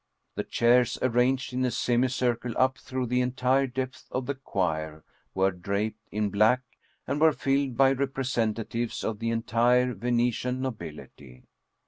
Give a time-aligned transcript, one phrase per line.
[0.33, 5.03] The chairs arranged in a semicircle up through the entire depth of the choir
[5.35, 6.63] were draped in black,
[7.05, 11.43] and were filled by representatives of the entire Venetian nobility.